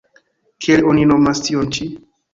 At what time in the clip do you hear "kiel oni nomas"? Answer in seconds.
0.65-1.43